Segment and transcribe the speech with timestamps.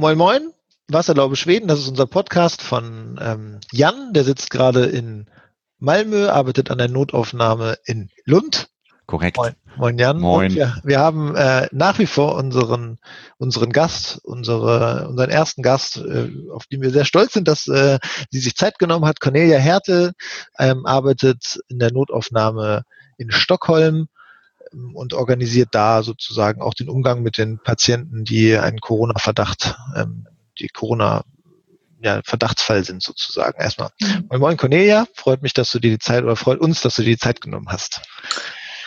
[0.00, 0.54] Moin Moin,
[0.88, 5.26] Wasserlaube Schweden, das ist unser Podcast von ähm, Jan, der sitzt gerade in
[5.78, 8.70] Malmö, arbeitet an der Notaufnahme in Lund.
[9.04, 9.36] Korrekt.
[9.36, 10.18] Moin, Moin Jan.
[10.18, 10.54] Moin.
[10.54, 12.96] Wir, wir, haben äh, nach wie vor unseren,
[13.36, 17.98] unseren Gast, unsere, unseren ersten Gast, äh, auf den wir sehr stolz sind, dass äh,
[18.30, 19.20] sie sich Zeit genommen hat.
[19.20, 20.12] Cornelia Härte
[20.58, 22.84] ähm, arbeitet in der Notaufnahme
[23.18, 24.08] in Stockholm
[24.94, 30.26] und organisiert da sozusagen auch den Umgang mit den Patienten, die einen Corona-Verdacht, ähm,
[30.58, 31.24] die Corona
[32.02, 33.60] ja, Verdachtsfall sind sozusagen.
[33.60, 33.90] Erstmal.
[34.00, 34.26] Mhm.
[34.30, 37.02] Moin Moin Cornelia, freut mich, dass du dir die Zeit oder freut uns, dass du
[37.02, 38.00] dir die Zeit genommen hast.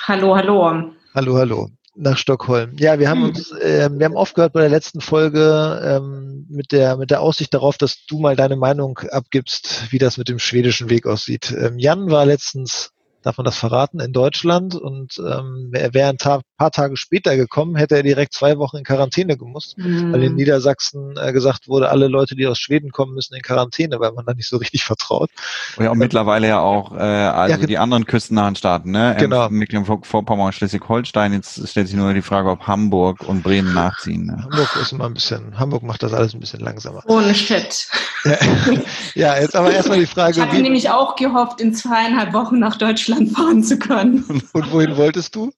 [0.08, 0.94] Hallo, hallo.
[1.14, 1.70] Hallo, hallo.
[1.96, 2.76] Nach Stockholm.
[2.80, 3.30] Ja, wir haben hm.
[3.30, 7.54] uns, äh, wir haben aufgehört bei der letzten Folge ähm, mit der mit der Aussicht
[7.54, 11.52] darauf, dass du mal deine Meinung abgibst, wie das mit dem schwedischen Weg aussieht.
[11.56, 14.76] Ähm, Jan war letztens darf man das verraten, in Deutschland.
[14.76, 18.78] Und ähm, er wäre ein ta paar Tage später gekommen, hätte er direkt zwei Wochen
[18.78, 20.14] in Quarantäne gemusst, mhm.
[20.14, 24.00] weil in Niedersachsen äh, gesagt wurde, alle Leute, die aus Schweden kommen, müssen in Quarantäne,
[24.00, 25.30] weil man da nicht so richtig vertraut.
[25.78, 29.16] Ja, und ähm, mittlerweile ja auch äh, also ja, die anderen küstennahen Staaten, ne?
[29.20, 29.50] Genau.
[29.50, 31.34] Mecklenburg-Vorpommern, Schleswig-Holstein.
[31.34, 34.26] Jetzt stellt sich nur die Frage, ob Hamburg und Bremen nachziehen.
[34.26, 34.44] Ne?
[34.44, 37.02] Hamburg ist immer ein bisschen, Hamburg macht das alles ein bisschen langsamer.
[37.08, 37.88] Ohne Shit.
[38.26, 38.38] Ja,
[39.16, 40.32] ja jetzt aber erstmal die Frage.
[40.32, 44.24] Ich hatte nämlich auch gehofft, in zweieinhalb Wochen nach Deutschland fahren zu können.
[44.54, 45.52] Und wohin wolltest du?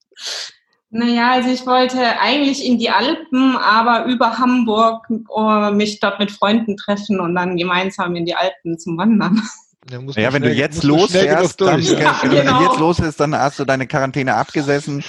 [0.90, 6.32] Naja, also ich wollte eigentlich in die Alpen, aber über Hamburg uh, mich dort mit
[6.32, 9.42] Freunden treffen und dann gemeinsam in die Alpen zum Wandern.
[9.90, 12.60] Ja, ja wenn schnell, du jetzt losfährst, dann, ja, wenn genau.
[12.60, 15.04] du jetzt los ist, dann hast du deine Quarantäne abgesessen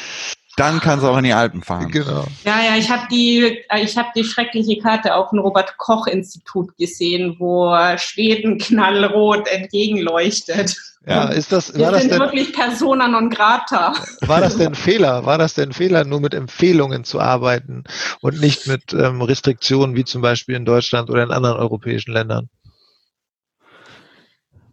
[0.57, 1.91] dann kannst du auch in die Alpen fahren.
[1.91, 2.27] Genau.
[2.45, 6.07] Ja, ja, ich habe die, äh, ich habe die schreckliche Karte auf dem Robert Koch
[6.07, 10.77] Institut gesehen, wo Schweden knallrot entgegenleuchtet.
[11.09, 13.95] Ja, ist das, Wir war sind das denn, wirklich Persona non grata.
[14.23, 15.25] War das denn ein Fehler?
[15.25, 17.85] War das denn Fehler, nur mit Empfehlungen zu arbeiten
[18.21, 22.49] und nicht mit ähm, Restriktionen wie zum Beispiel in Deutschland oder in anderen europäischen Ländern?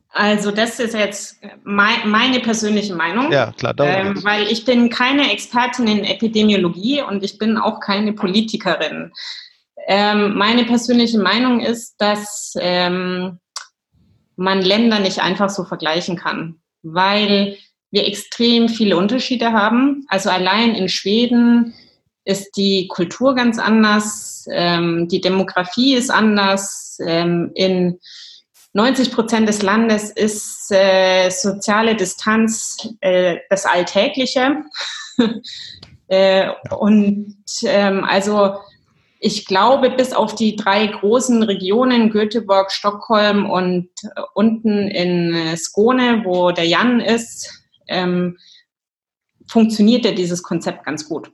[0.09, 3.31] Also das ist jetzt mein, meine persönliche Meinung.
[3.31, 3.75] Ja, klar.
[3.79, 9.11] Ähm, weil ich bin keine Expertin in Epidemiologie und ich bin auch keine Politikerin.
[9.87, 13.39] Ähm, meine persönliche Meinung ist, dass ähm,
[14.43, 17.57] man Länder nicht einfach so vergleichen kann, weil
[17.91, 20.05] wir extrem viele Unterschiede haben.
[20.09, 21.73] Also allein in Schweden
[22.25, 26.97] ist die Kultur ganz anders, ähm, die Demografie ist anders.
[27.05, 27.99] Ähm, in
[28.73, 34.63] 90 Prozent des Landes ist äh, soziale Distanz äh, das Alltägliche.
[36.07, 38.55] äh, und ähm, also
[39.25, 45.55] ich glaube, bis auf die drei großen Regionen, Göteborg, Stockholm und äh, unten in äh,
[45.55, 48.37] Skåne, wo der Jan ist, ähm,
[49.47, 51.31] funktionierte dieses Konzept ganz gut.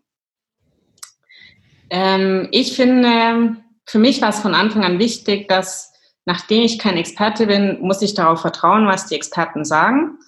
[1.90, 3.56] Ähm, ich finde,
[3.86, 5.92] für mich war es von Anfang an wichtig, dass
[6.26, 10.20] nachdem ich kein Experte bin, muss ich darauf vertrauen, was die Experten sagen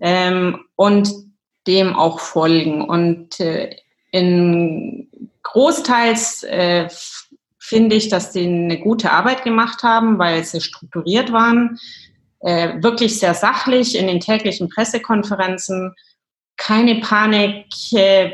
[0.00, 1.12] ähm, und
[1.66, 2.80] dem auch folgen.
[2.80, 3.76] Und äh,
[4.10, 6.88] in großteils äh,
[7.58, 11.78] finde ich, dass sie eine gute Arbeit gemacht haben, weil sie strukturiert waren,
[12.40, 15.94] äh, wirklich sehr sachlich in den täglichen Pressekonferenzen,
[16.56, 18.32] keine Panik äh,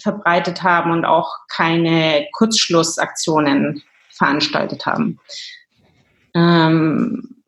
[0.00, 5.18] verbreitet haben und auch keine Kurzschlussaktionen veranstaltet haben.
[6.34, 7.42] Ähm,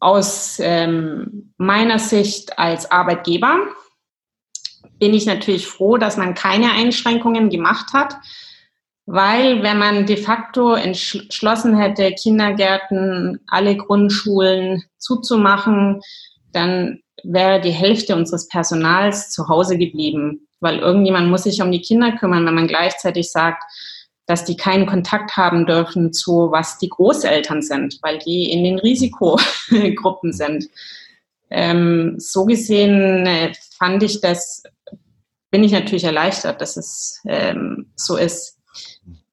[0.00, 3.58] aus ähm, meiner Sicht als Arbeitgeber
[5.00, 8.14] bin ich natürlich froh, dass man keine Einschränkungen gemacht hat,
[9.06, 16.00] weil wenn man de facto entschlossen hätte, Kindergärten, alle Grundschulen zuzumachen,
[16.52, 21.82] dann wäre die Hälfte unseres Personals zu Hause geblieben, weil irgendjemand muss sich um die
[21.82, 23.64] Kinder kümmern, wenn man gleichzeitig sagt,
[24.26, 28.78] dass die keinen Kontakt haben dürfen zu, was die Großeltern sind, weil die in den
[28.78, 30.68] Risikogruppen sind.
[31.50, 34.62] Ähm, so gesehen äh, fand ich das,
[35.50, 38.58] bin ich natürlich erleichtert, dass es ähm, so ist.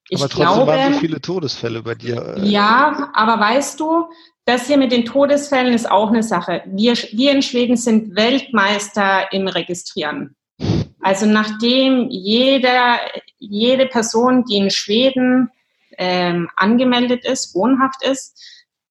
[0.10, 2.38] Ich aber trotzdem glaube, waren so viele Todesfälle bei dir.
[2.38, 4.10] Äh, ja, aber weißt du,
[4.46, 6.64] das hier mit den Todesfällen ist auch eine Sache.
[6.66, 10.36] Wir, wir in Schweden sind Weltmeister im Registrieren.
[11.02, 13.00] Also nachdem jeder,
[13.38, 15.52] jede Person, die in Schweden
[15.98, 18.42] ähm, angemeldet ist, wohnhaft ist,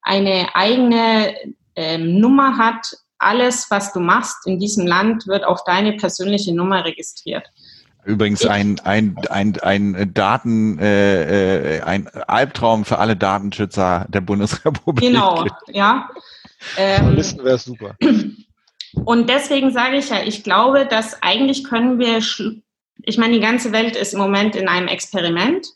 [0.03, 1.35] eine eigene
[1.75, 6.85] ähm, Nummer hat, alles, was du machst in diesem Land, wird auf deine persönliche Nummer
[6.85, 7.49] registriert.
[8.05, 15.05] Übrigens ein, ein, ein, ein Daten, äh, äh ein Albtraum für alle Datenschützer der Bundesrepublik.
[15.05, 16.09] Genau, ja.
[16.77, 17.97] Ähm, Listen wäre super.
[19.05, 23.73] Und deswegen sage ich ja, ich glaube, dass eigentlich können wir, ich meine, die ganze
[23.73, 25.67] Welt ist im Moment in einem Experiment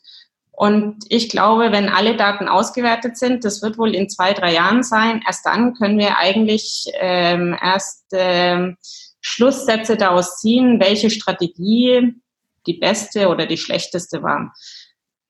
[0.61, 4.83] Und ich glaube, wenn alle Daten ausgewertet sind, das wird wohl in zwei, drei Jahren
[4.83, 8.77] sein, erst dann können wir eigentlich ähm, erst ähm,
[9.21, 12.13] Schlusssätze daraus ziehen, welche Strategie
[12.67, 14.53] die beste oder die schlechteste war.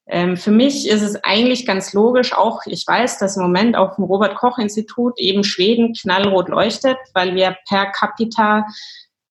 [0.06, 3.96] Ähm, für mich ist es eigentlich ganz logisch, auch ich weiß, dass im Moment auf
[3.96, 8.66] dem Robert Koch Institut eben Schweden knallrot leuchtet, weil wir per capita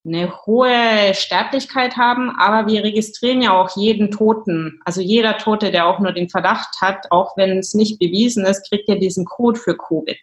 [0.05, 4.81] eine hohe Sterblichkeit haben, aber wir registrieren ja auch jeden Toten.
[4.85, 8.69] Also jeder Tote, der auch nur den Verdacht hat, auch wenn es nicht bewiesen ist,
[8.69, 10.19] kriegt ja diesen Code für Covid.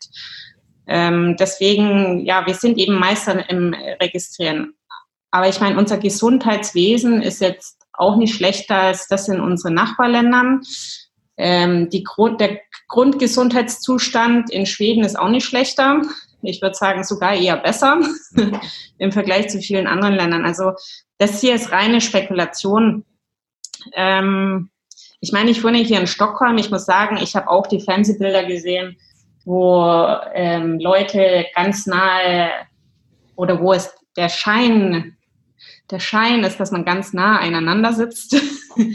[0.88, 4.74] Ähm, deswegen, ja, wir sind eben Meister im Registrieren.
[5.30, 10.62] Aber ich meine, unser Gesundheitswesen ist jetzt auch nicht schlechter als das in unseren Nachbarländern.
[11.36, 16.02] Ähm, die Grund, der Grundgesundheitszustand in Schweden ist auch nicht schlechter.
[16.48, 18.00] Ich würde sagen, sogar eher besser
[18.98, 20.46] im Vergleich zu vielen anderen Ländern.
[20.46, 20.74] Also
[21.18, 23.06] das hier ist reine Spekulation.
[23.94, 24.70] Ähm,
[25.20, 26.58] ich meine, ich wohne hier in Stockholm.
[26.58, 28.98] Ich muss sagen, ich habe auch die Fernsehbilder gesehen,
[29.46, 29.86] wo
[30.34, 32.52] ähm, Leute ganz nahe
[33.36, 35.18] oder wo es der Schein
[35.90, 38.36] der Schein ist, dass man ganz nah einander sitzt.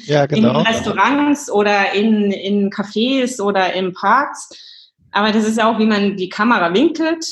[0.05, 0.61] Ja, genau.
[0.61, 4.51] In Restaurants oder in, in Cafés oder in Parks.
[5.13, 7.25] Aber das ist auch, wie man die Kamera winkelt.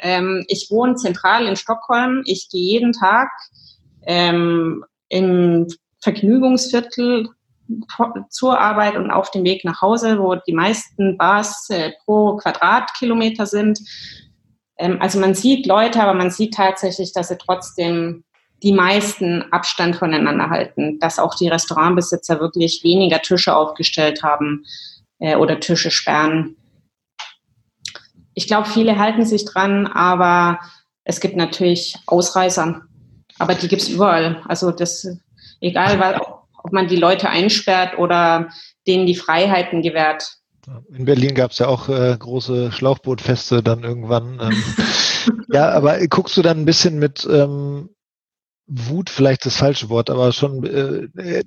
[0.00, 2.22] Ähm, ich wohne zentral in Stockholm.
[2.24, 3.28] Ich gehe jeden Tag
[4.06, 5.66] ähm, im
[6.00, 7.28] Vergnügungsviertel
[8.28, 13.46] zur Arbeit und auf dem Weg nach Hause, wo die meisten Bars äh, pro Quadratkilometer
[13.46, 13.80] sind.
[14.78, 18.24] Ähm, also man sieht Leute, aber man sieht tatsächlich, dass sie trotzdem
[18.62, 24.64] die meisten Abstand voneinander halten, dass auch die Restaurantbesitzer wirklich weniger Tische aufgestellt haben
[25.18, 26.56] äh, oder Tische sperren.
[28.34, 30.58] Ich glaube, viele halten sich dran, aber
[31.04, 32.82] es gibt natürlich Ausreißer.
[33.38, 34.42] Aber die gibt es überall.
[34.48, 35.06] Also das,
[35.60, 36.20] egal,
[36.62, 38.48] ob man die Leute einsperrt oder
[38.86, 40.38] denen die Freiheiten gewährt.
[40.90, 44.40] In Berlin gab es ja auch äh, große Schlauchbootfeste dann irgendwann.
[44.40, 44.64] Ähm.
[45.52, 47.90] ja, aber guckst du dann ein bisschen mit ähm,
[48.66, 51.44] Wut vielleicht das falsche Wort, aber schon äh, äh,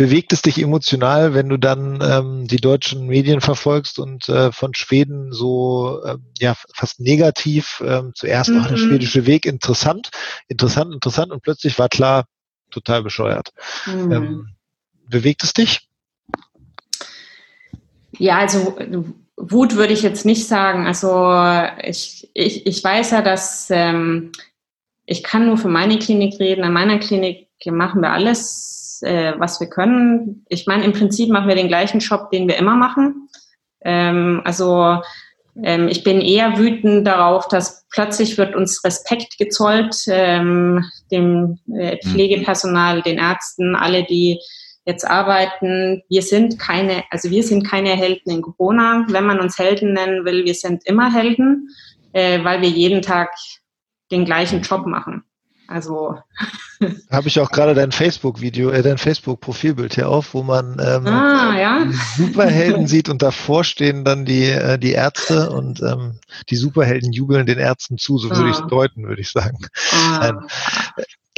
[0.00, 4.72] bewegt es dich emotional, wenn du dann ähm, die deutschen Medien verfolgst und äh, von
[4.72, 8.62] Schweden so äh, ja fast negativ äh, zuerst mhm.
[8.62, 10.08] ach, der schwedische Weg interessant,
[10.48, 12.24] interessant, interessant und plötzlich war klar
[12.70, 13.50] total bescheuert.
[13.84, 14.12] Mhm.
[14.12, 14.48] Ähm,
[15.06, 15.86] bewegt es dich?
[18.16, 18.78] Ja, also
[19.36, 20.86] Wut würde ich jetzt nicht sagen.
[20.86, 21.36] Also
[21.86, 24.32] ich, ich, ich weiß ja, dass ähm,
[25.04, 26.64] ich kann nur für meine Klinik reden.
[26.64, 30.44] An meiner Klinik machen wir alles, äh, was wir können.
[30.48, 33.28] Ich meine, im Prinzip machen wir den gleichen Job, den wir immer machen.
[33.82, 35.00] Ähm, also
[35.62, 41.96] ähm, ich bin eher wütend darauf, dass plötzlich wird uns Respekt gezollt, ähm, dem äh,
[41.96, 42.10] mhm.
[42.10, 44.38] Pflegepersonal, den Ärzten, alle, die
[44.86, 46.02] jetzt arbeiten.
[46.08, 49.06] Wir sind keine, also wir sind keine Helden in Corona.
[49.08, 51.68] Wenn man uns Helden nennen will, wir sind immer Helden,
[52.12, 53.30] äh, weil wir jeden Tag
[54.10, 55.24] den gleichen Job machen.
[55.70, 56.18] Also
[57.12, 61.56] habe ich auch gerade dein Facebook-Video, äh, dein Facebook-Profilbild hier auf, wo man ähm, ah,
[61.56, 61.86] ja?
[62.16, 66.18] Superhelden sieht und davor stehen dann die äh, die Ärzte und ähm,
[66.48, 68.36] die Superhelden jubeln den Ärzten zu, so ah.
[68.36, 69.58] würde ich es deuten, würde ich sagen.
[69.92, 70.32] Ah.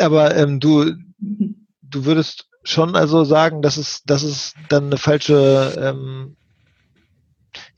[0.01, 5.75] Aber ähm, du du würdest schon also sagen, dass es dass es dann eine falsche
[5.79, 6.37] ähm,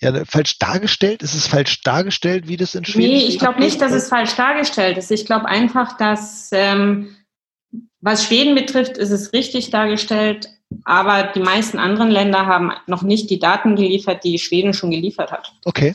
[0.00, 1.22] ja, falsch dargestellt?
[1.22, 4.34] Ist es falsch dargestellt, wie das in Schweden Nee, ich glaube nicht, dass es falsch
[4.34, 5.10] dargestellt ist.
[5.10, 7.16] Ich glaube einfach, dass ähm,
[8.00, 10.48] was Schweden betrifft, ist es richtig dargestellt,
[10.84, 15.32] aber die meisten anderen Länder haben noch nicht die Daten geliefert, die Schweden schon geliefert
[15.32, 15.54] hat.
[15.64, 15.94] Okay.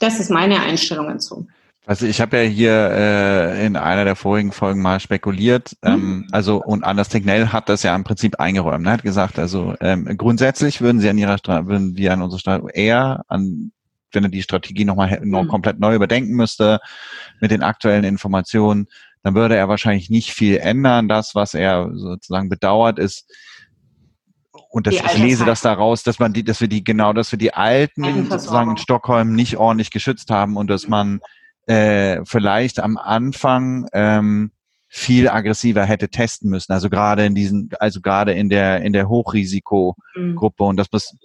[0.00, 1.46] Das ist meine Einstellung dazu.
[1.90, 5.90] Also ich habe ja hier äh, in einer der vorigen Folgen mal spekuliert, mhm.
[5.90, 8.86] ähm, also und Anders Tegnell hat das ja im Prinzip eingeräumt.
[8.86, 12.38] Er hat gesagt, also ähm, grundsätzlich würden sie an ihrer Stra würden wir an unserer
[12.38, 13.72] Strategie eher an
[14.12, 15.48] wenn er die Strategie nochmal noch mhm.
[15.48, 16.78] komplett neu überdenken müsste
[17.40, 18.86] mit den aktuellen Informationen,
[19.24, 21.08] dann würde er wahrscheinlich nicht viel ändern.
[21.08, 23.28] Das, was er sozusagen bedauert, ist,
[24.68, 27.38] und das, ich lese das daraus, dass man die, dass wir die genau, dass wir
[27.38, 31.20] die Alten sozusagen in Stockholm nicht ordentlich geschützt haben und dass man
[31.66, 34.52] äh, vielleicht am Anfang ähm,
[34.88, 36.72] viel aggressiver hätte testen müssen.
[36.72, 40.68] Also gerade in diesen, also gerade in der in der Hochrisikogruppe mhm.
[40.68, 41.16] und das was,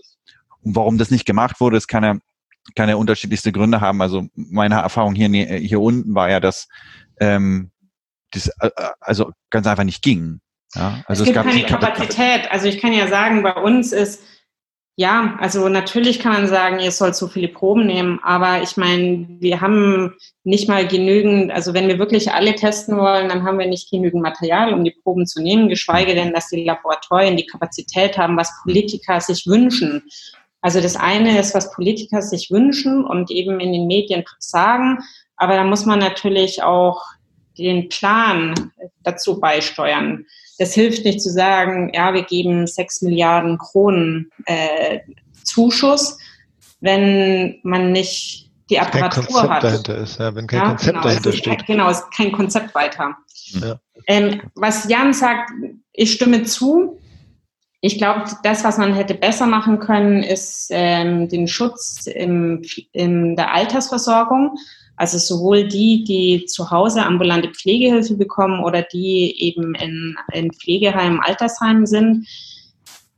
[0.62, 2.18] warum das nicht gemacht wurde, kann ja
[2.76, 4.02] keine unterschiedlichste Gründe haben.
[4.02, 6.68] Also meine Erfahrung hier hier unten war ja, dass
[7.20, 7.72] ähm,
[8.32, 10.42] das äh, also ganz einfach nicht ging.
[10.76, 12.52] Ja, also es gibt es keine Kapazität.
[12.52, 14.22] Also ich kann ja sagen, bei uns ist
[14.98, 19.28] ja, also natürlich kann man sagen, ihr sollt so viele Proben nehmen, aber ich meine,
[19.40, 20.14] wir haben
[20.46, 24.24] nicht mal genügend, also wenn wir wirklich alle testen wollen, dann haben wir nicht genügend
[24.24, 28.50] Material, um die Proben zu nehmen, geschweige denn, dass die Laboratorien die Kapazität haben, was
[28.64, 30.04] Politiker sich wünschen.
[30.62, 35.00] Also das eine ist, was Politiker sich wünschen und eben in den Medien sagen,
[35.36, 37.04] aber da muss man natürlich auch
[37.58, 38.72] den Plan
[39.04, 40.26] dazu beisteuern.
[40.58, 45.00] Das hilft nicht zu sagen, ja, wir geben sechs Milliarden Kronen äh,
[45.44, 46.18] Zuschuss,
[46.80, 49.64] wenn man nicht die Apparatur kein Konzept hat.
[49.64, 51.66] dahinter ist, ja, wenn kein ja, Konzept genau, dahinter ist, steht.
[51.68, 53.16] Genau, es ist kein Konzept weiter.
[53.62, 53.80] Ja.
[54.08, 55.52] Ähm, was Jan sagt,
[55.94, 57.00] ich stimme zu.
[57.82, 63.36] Ich glaube, das, was man hätte besser machen können, ist ähm, den Schutz im, in
[63.36, 64.58] der Altersversorgung.
[64.98, 71.20] Also sowohl die, die zu Hause ambulante Pflegehilfe bekommen oder die eben in, in Pflegeheimen,
[71.20, 72.28] Altersheimen sind.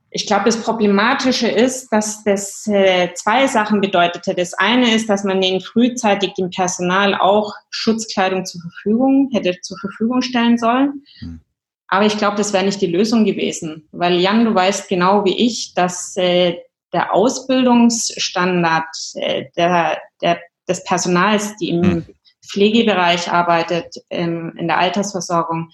[0.09, 4.33] Ich glaube, das Problematische ist, dass das äh, zwei Sachen bedeutete.
[4.33, 9.77] Das eine ist, dass man den frühzeitig dem Personal auch Schutzkleidung zur Verfügung hätte zur
[9.77, 11.03] Verfügung stellen sollen.
[11.19, 11.41] Hm.
[11.89, 15.37] Aber ich glaube, das wäre nicht die Lösung gewesen, weil Jan, du weißt genau wie
[15.45, 16.57] ich, dass äh,
[16.93, 22.05] der Ausbildungsstandard äh, der, der des Personals, die im hm.
[22.47, 25.69] Pflegebereich arbeitet, ähm, in der Altersversorgung,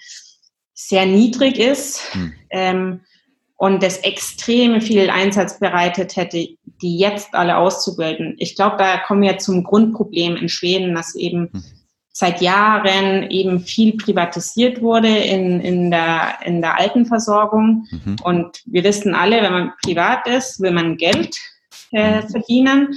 [0.73, 2.33] sehr niedrig ist hm.
[2.49, 3.01] ähm,
[3.57, 6.47] und das extrem viel Einsatz bereitet hätte,
[6.81, 8.35] die jetzt alle auszubilden.
[8.39, 11.63] Ich glaube, da kommen wir zum Grundproblem in Schweden, dass eben hm.
[12.11, 17.87] seit Jahren eben viel privatisiert wurde in, in, der, in der Altenversorgung.
[17.89, 18.15] Mhm.
[18.23, 21.37] Und wir wissen alle, wenn man privat ist, will man Geld
[21.91, 22.95] äh, verdienen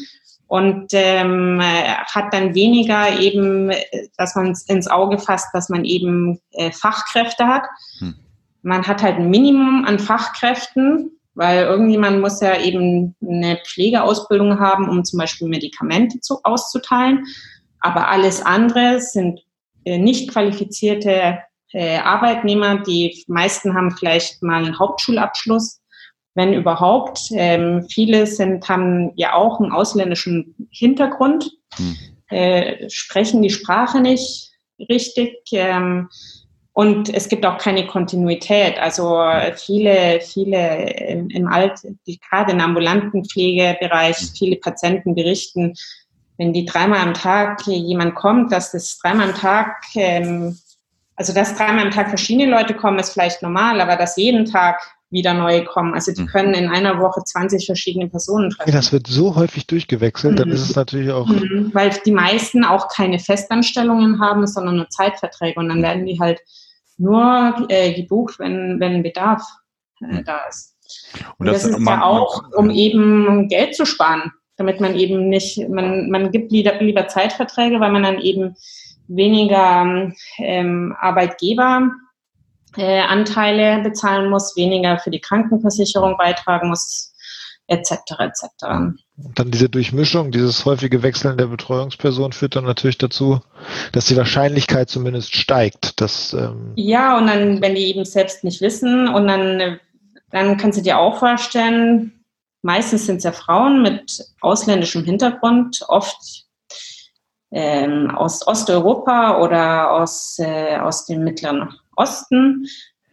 [0.49, 3.73] und ähm, hat dann weniger eben,
[4.17, 7.65] dass man ins Auge fasst, dass man eben äh, Fachkräfte hat.
[7.99, 8.15] Hm.
[8.63, 14.89] Man hat halt ein Minimum an Fachkräften, weil irgendjemand muss ja eben eine Pflegeausbildung haben,
[14.89, 17.25] um zum Beispiel Medikamente zu, auszuteilen.
[17.81, 19.41] Aber alles andere sind
[19.85, 21.39] äh, nicht qualifizierte
[21.73, 22.79] äh, Arbeitnehmer.
[22.79, 25.81] Die meisten haben vielleicht mal einen Hauptschulabschluss
[26.37, 27.19] wenn überhaupt.
[27.33, 31.97] Ähm, viele sind, haben ja auch einen ausländischen Hintergrund, hm.
[32.29, 35.39] äh, sprechen die Sprache nicht richtig.
[35.53, 36.09] Ähm,
[36.73, 38.79] und es gibt auch keine Kontinuität.
[38.79, 39.19] Also
[39.55, 41.81] viele, viele im, im Alt,
[42.31, 44.29] gerade im ambulanten Pflegebereich, hm.
[44.37, 45.75] viele Patienten berichten,
[46.39, 50.59] wenn die dreimal am Tag jemand kommt, dass das dreimal am Tag, ähm,
[51.15, 54.79] also dass dreimal am Tag verschiedene Leute kommen, ist vielleicht normal, aber dass jeden Tag
[55.11, 55.95] wieder neue kommen.
[55.95, 56.27] Also die mhm.
[56.27, 58.73] können in einer Woche 20 verschiedene Personen treffen.
[58.73, 60.37] Das wird so häufig durchgewechselt, mhm.
[60.37, 61.29] dann ist es natürlich auch.
[61.29, 61.71] Mhm.
[61.73, 66.41] Weil die meisten auch keine Festanstellungen haben, sondern nur Zeitverträge und dann werden die halt
[66.99, 69.43] nur äh, gebucht, wenn, wenn Bedarf
[70.01, 70.25] äh, mhm.
[70.25, 70.75] da ist.
[71.39, 75.29] Und das, das ist man, ja auch, um eben Geld zu sparen, damit man eben
[75.29, 78.57] nicht, man, man gibt lieber, lieber Zeitverträge, weil man dann eben
[79.09, 81.91] weniger ähm, Arbeitgeber
[82.77, 87.13] äh, Anteile bezahlen muss, weniger für die Krankenversicherung beitragen muss,
[87.69, 87.93] etc.
[88.19, 88.47] etc.
[89.17, 93.41] Und dann diese Durchmischung, dieses häufige Wechseln der Betreuungsperson führt dann natürlich dazu,
[93.93, 96.01] dass die Wahrscheinlichkeit zumindest steigt.
[96.01, 99.81] Dass, ähm ja, und dann, wenn die eben selbst nicht wissen, und dann,
[100.31, 102.25] dann kannst du dir auch vorstellen,
[102.63, 106.47] meistens sind es ja Frauen mit ausländischem Hintergrund, oft
[107.51, 112.67] ähm, aus Osteuropa oder aus, äh, aus dem Mittleren Osten,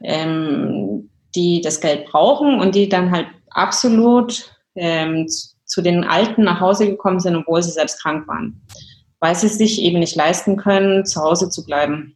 [0.03, 5.27] ähm, die das Geld brauchen und die dann halt absolut ähm,
[5.65, 8.61] zu den Alten nach Hause gekommen sind, obwohl sie selbst krank waren,
[9.19, 12.15] weil sie sich eben nicht leisten können, zu Hause zu bleiben.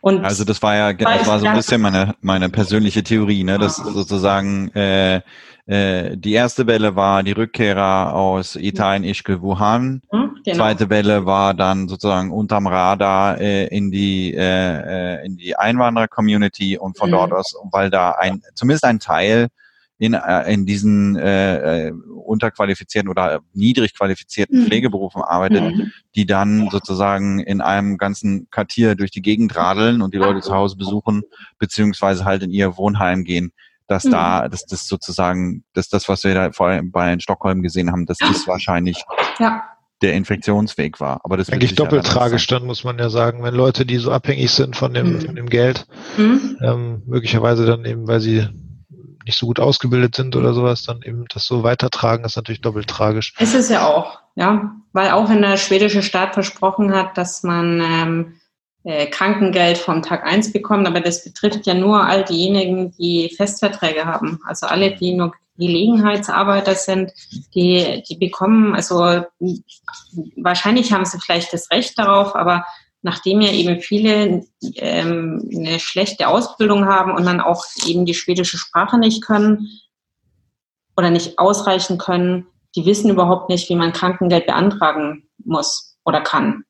[0.00, 3.58] Und also das war ja, das war so ein bisschen meine, meine persönliche Theorie, ne?
[3.58, 5.20] dass sozusagen äh,
[5.66, 10.02] äh, die erste Welle war die Rückkehrer aus Italien, Ischgl, Wuhan.
[10.10, 10.56] Hm, genau.
[10.56, 16.78] Zweite Welle war dann sozusagen unterm Radar äh, in die äh, äh in die Einwanderer-Community
[16.78, 17.14] und von mhm.
[17.14, 19.48] dort aus, weil da ein zumindest ein Teil
[20.00, 24.66] in, äh, in diesen äh, äh, unterqualifizierten oder niedrig qualifizierten mhm.
[24.66, 25.92] Pflegeberufen arbeitet, mhm.
[26.14, 30.54] die dann sozusagen in einem ganzen Quartier durch die Gegend radeln und die Leute zu
[30.54, 31.22] Hause besuchen,
[31.58, 33.52] beziehungsweise halt in ihr Wohnheim gehen
[33.88, 34.12] dass mhm.
[34.12, 37.90] da, dass das sozusagen, dass das, was wir da vor allem bei in Stockholm gesehen
[37.90, 39.02] haben, dass das wahrscheinlich
[39.40, 39.64] ja.
[40.00, 41.20] der Infektionsweg war.
[41.24, 44.52] Aber das eigentlich doppelt tragisch, dann muss man ja sagen, wenn Leute, die so abhängig
[44.52, 45.20] sind von dem, mhm.
[45.22, 46.56] von dem Geld, mhm.
[46.62, 48.46] ähm, möglicherweise dann eben, weil sie
[49.24, 52.88] nicht so gut ausgebildet sind oder sowas, dann eben das so weitertragen, ist natürlich doppelt
[52.88, 53.34] tragisch.
[53.38, 57.80] Ist es ja auch, ja, weil auch wenn der schwedische Staat versprochen hat, dass man
[57.80, 58.40] ähm,
[58.84, 64.06] äh, Krankengeld vom Tag eins bekommen, aber das betrifft ja nur all diejenigen, die Festverträge
[64.06, 64.40] haben.
[64.46, 67.12] Also alle, die nur Gelegenheitsarbeiter sind,
[67.54, 69.24] die, die bekommen, also
[70.36, 72.64] wahrscheinlich haben sie vielleicht das Recht darauf, aber
[73.02, 74.44] nachdem ja eben viele
[74.76, 79.68] ähm, eine schlechte Ausbildung haben und dann auch eben die schwedische Sprache nicht können
[80.96, 86.64] oder nicht ausreichen können, die wissen überhaupt nicht, wie man Krankengeld beantragen muss oder kann,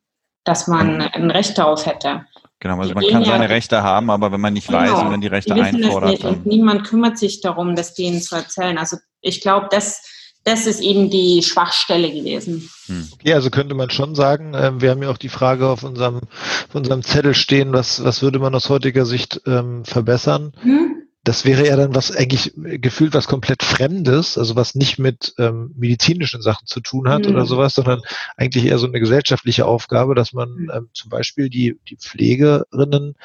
[0.45, 2.27] dass man ein Recht darauf hätte.
[2.61, 5.21] Genau, also man kann seine Rechte haben, aber wenn man nicht genau, weiß und dann
[5.23, 6.25] die Rechte die einfordert.
[6.25, 8.77] und niemand kümmert sich darum, das denen zu erzählen.
[8.77, 10.03] Also ich glaube, das,
[10.44, 12.68] das ist eben die Schwachstelle gewesen.
[12.87, 13.09] Hm.
[13.23, 16.16] Ja, also könnte man schon sagen, äh, wir haben ja auch die Frage auf unserem,
[16.16, 20.52] auf unserem Zettel stehen, was, was würde man aus heutiger Sicht ähm, verbessern?
[20.62, 21.00] Hm?
[21.23, 25.75] das wäre ja dann was eigentlich gefühlt was komplett Fremdes, also was nicht mit ähm,
[25.76, 27.32] medizinischen Sachen zu tun hat mhm.
[27.35, 28.00] oder sowas, sondern
[28.37, 30.70] eigentlich eher so eine gesellschaftliche Aufgabe, dass man mhm.
[30.75, 33.16] ähm, zum Beispiel die, die Pflegerinnen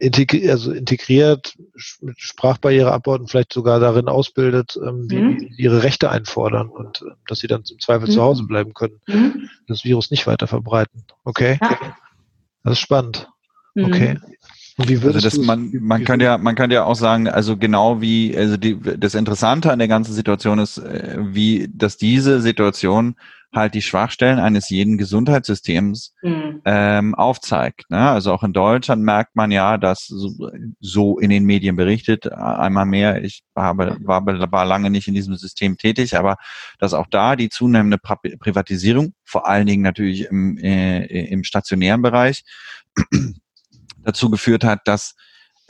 [0.00, 1.54] integri also integriert,
[2.00, 5.40] mit Sprachbarriere abbaut und vielleicht sogar darin ausbildet, ähm, wie, mhm.
[5.40, 8.12] wie ihre Rechte einfordern und äh, dass sie dann im Zweifel mhm.
[8.12, 9.48] zu Hause bleiben können, mhm.
[9.68, 11.04] das Virus nicht weiter verbreiten.
[11.24, 11.58] Okay.
[11.60, 11.78] Ja.
[12.64, 13.28] Das ist spannend.
[13.74, 13.84] Mhm.
[13.84, 14.18] Okay.
[14.76, 17.58] Und wie würdest also das, man, man könnte ja, man könnte ja auch sagen, also
[17.58, 22.40] genau wie, also die, das Interessante an der ganzen Situation ist, äh, wie, dass diese
[22.40, 23.16] Situation
[23.52, 26.62] halt die Schwachstellen eines jeden Gesundheitssystems mhm.
[26.64, 27.90] ähm, aufzeigt.
[27.90, 27.98] Ne?
[27.98, 32.86] Also auch in Deutschland merkt man ja, dass so, so in den Medien berichtet, einmal
[32.86, 36.36] mehr, ich habe, war, war lange nicht in diesem System tätig, aber
[36.78, 42.44] dass auch da die zunehmende Privatisierung, vor allen Dingen natürlich im, äh, im stationären Bereich,
[44.02, 45.16] dazu geführt hat, dass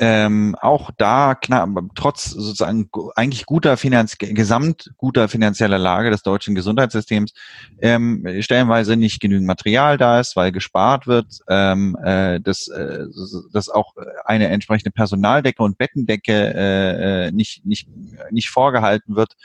[0.02, 6.54] ähm, auch da knapp, trotz sozusagen eigentlich guter Finanz gesamt guter finanzieller Lage des deutschen
[6.54, 7.34] Gesundheitssystems
[7.82, 13.04] ähm, stellenweise nicht genügend Material da ist, weil gespart wird, ähm, äh, dass, äh,
[13.52, 17.86] dass auch eine entsprechende Personaldecke und Bettendecke äh, äh nicht, nicht,
[18.30, 19.36] nicht vorgehalten wird,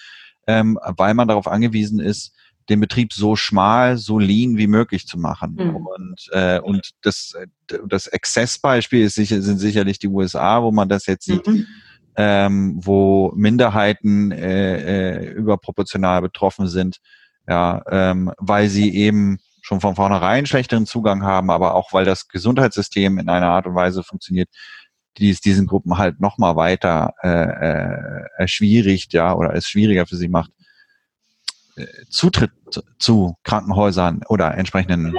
[0.47, 2.33] ähm, weil man darauf angewiesen ist,
[2.69, 5.55] den Betrieb so schmal, so lean wie möglich zu machen.
[5.59, 5.75] Mhm.
[5.75, 7.35] Und, äh, und das,
[7.87, 11.67] das Exzessbeispiel ist sicher, sind sicherlich die USA, wo man das jetzt sieht, mhm.
[12.15, 16.97] ähm, wo Minderheiten äh, äh, überproportional betroffen sind,
[17.47, 22.27] ja, ähm, weil sie eben schon von vornherein schlechteren Zugang haben, aber auch weil das
[22.27, 24.49] Gesundheitssystem in einer Art und Weise funktioniert,
[25.17, 30.17] die es diesen Gruppen halt nochmal weiter äh, äh, erschwierigt, ja, oder es schwieriger für
[30.17, 30.51] sie macht,
[32.09, 32.51] Zutritt
[32.99, 35.15] zu Krankenhäusern oder entsprechenden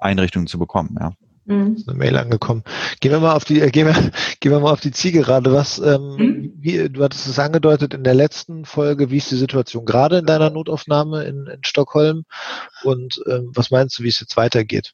[0.00, 0.96] Einrichtungen zu bekommen.
[0.98, 1.12] Ja.
[1.50, 1.74] Mhm.
[1.74, 2.62] Ist eine Mail angekommen.
[3.00, 3.94] Gehen wir mal auf die, äh, gehen wir,
[4.40, 5.52] gehen wir mal auf die Zielgerade.
[5.52, 6.52] Was, ähm, mhm.
[6.58, 10.26] wie, du hattest es angedeutet in der letzten Folge, wie ist die Situation gerade in
[10.26, 12.24] deiner Notaufnahme in, in Stockholm
[12.84, 14.92] und ähm, was meinst du, wie es jetzt weitergeht?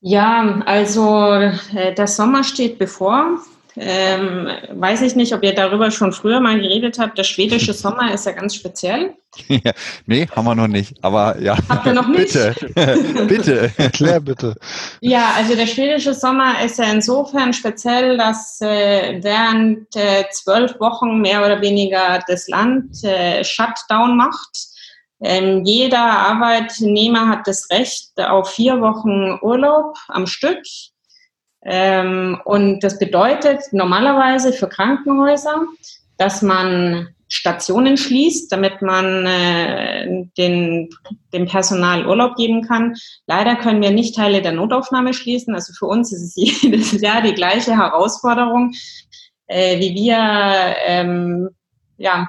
[0.00, 3.38] Ja, also äh, der Sommer steht bevor.
[3.76, 7.16] Ähm, weiß ich nicht, ob ihr darüber schon früher mal geredet habt.
[7.16, 9.14] Der schwedische Sommer ist ja ganz speziell.
[9.48, 9.72] Ja,
[10.04, 10.94] nee, haben wir noch nicht.
[11.02, 11.56] Aber ja.
[11.68, 12.34] Habt ihr noch nicht?
[12.34, 12.54] Bitte,
[13.28, 14.54] bitte, erklär bitte.
[15.00, 21.22] Ja, also der schwedische Sommer ist ja insofern speziell, dass äh, während äh, zwölf Wochen
[21.22, 24.68] mehr oder weniger das Land äh, Shutdown macht.
[25.22, 30.62] Ähm, jeder Arbeitnehmer hat das Recht auf vier Wochen Urlaub am Stück
[31.64, 35.62] ähm, und das bedeutet normalerweise für Krankenhäuser,
[36.16, 40.90] dass man Stationen schließt, damit man äh, den,
[41.32, 42.94] dem Personal Urlaub geben kann.
[43.26, 45.54] Leider können wir nicht Teile der Notaufnahme schließen.
[45.54, 48.74] Also für uns ist es jedes Jahr die gleiche Herausforderung,
[49.46, 51.48] äh, wie wir ähm,
[51.96, 52.26] ja,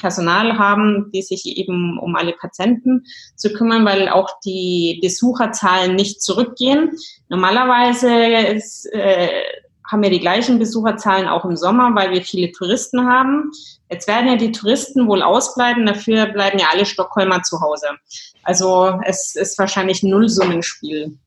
[0.00, 3.04] Personal haben, die sich eben um alle Patienten
[3.36, 6.90] zu kümmern, weil auch die Besucherzahlen nicht zurückgehen.
[7.28, 8.10] Normalerweise
[8.54, 9.28] ist, äh,
[9.90, 13.50] haben wir die gleichen Besucherzahlen auch im Sommer, weil wir viele Touristen haben.
[13.90, 17.88] Jetzt werden ja die Touristen wohl ausbleiben, dafür bleiben ja alle Stockholmer zu Hause.
[18.42, 21.18] Also es ist wahrscheinlich ein Nullsummenspiel.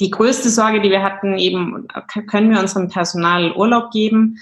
[0.00, 1.86] Die größte Sorge, die wir hatten, eben,
[2.28, 4.38] können wir unserem Personal Urlaub geben?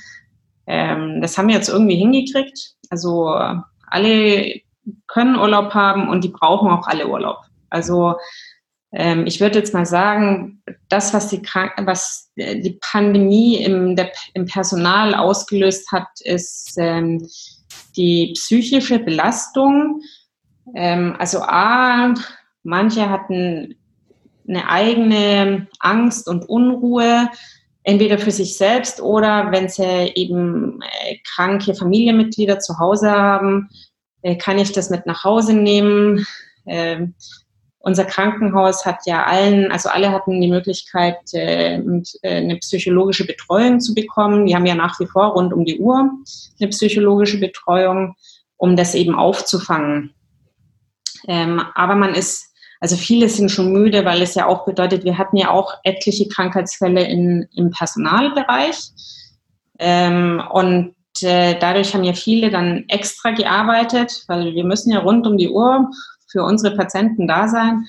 [0.70, 2.76] Ähm, das haben wir jetzt irgendwie hingekriegt.
[2.90, 3.36] Also
[3.88, 4.60] alle
[5.08, 7.38] können Urlaub haben und die brauchen auch alle Urlaub.
[7.70, 8.14] Also
[8.92, 14.12] ähm, ich würde jetzt mal sagen, das, was die, Krank was die Pandemie im, der,
[14.34, 17.26] im Personal ausgelöst hat, ist ähm,
[17.96, 20.00] die psychische Belastung.
[20.74, 22.14] Ähm, also A,
[22.62, 23.74] manche hatten
[24.48, 27.28] eine eigene Angst und Unruhe,
[27.82, 33.70] entweder für sich selbst oder wenn sie eben äh, kranke Familienmitglieder zu Hause haben,
[34.22, 36.26] äh, kann ich das mit nach Hause nehmen.
[36.66, 37.14] Ähm,
[37.82, 43.80] unser Krankenhaus hat ja allen, also alle hatten die Möglichkeit, äh, äh, eine psychologische Betreuung
[43.80, 44.46] zu bekommen.
[44.46, 46.10] Wir haben ja nach wie vor rund um die Uhr
[46.60, 48.16] eine psychologische Betreuung,
[48.58, 50.12] um das eben aufzufangen.
[51.26, 52.49] Ähm, aber man ist,
[52.80, 56.28] also viele sind schon müde, weil es ja auch bedeutet, wir hatten ja auch etliche
[56.28, 58.78] Krankheitsfälle in, im Personalbereich.
[59.78, 65.26] Ähm, und äh, dadurch haben ja viele dann extra gearbeitet, weil wir müssen ja rund
[65.26, 65.90] um die Uhr
[66.26, 67.84] für unsere Patienten da sein.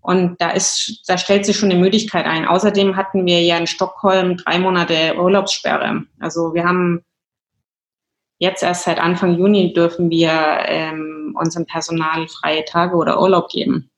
[0.00, 2.46] Und da ist, da stellt sich schon eine Müdigkeit ein.
[2.46, 6.04] Außerdem hatten wir ja in Stockholm drei Monate Urlaubssperre.
[6.20, 7.02] Also wir haben
[8.38, 10.30] jetzt erst seit Anfang Juni dürfen wir
[10.66, 13.90] ähm, unserem Personal freie Tage oder Urlaub geben.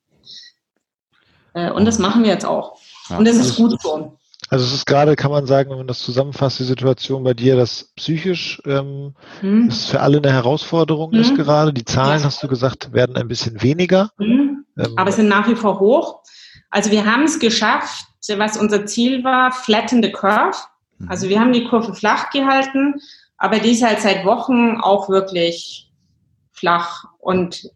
[1.59, 2.79] Äh, und das machen wir jetzt auch.
[3.09, 3.19] Ja.
[3.19, 4.17] Und das ist gut so.
[4.51, 7.57] Also es ist gerade, kann man sagen, wenn man das zusammenfasst, die Situation bei dir,
[7.57, 9.67] dass psychisch ähm, hm.
[9.69, 11.21] es für alle eine Herausforderung hm.
[11.21, 11.73] ist gerade.
[11.73, 12.27] Die Zahlen, ja.
[12.27, 14.11] hast du gesagt, werden ein bisschen weniger.
[14.19, 14.65] Hm.
[14.79, 16.23] Ähm, Aber sind nach wie vor hoch.
[16.71, 18.05] Also wir haben es geschafft,
[18.37, 20.57] was unser Ziel war, flatten the curve.
[20.99, 21.11] Mhm.
[21.11, 23.01] Also wir haben die Kurve flach gehalten,
[23.39, 25.91] aber die ist halt seit Wochen auch wirklich
[26.53, 27.05] flach.
[27.19, 27.71] Und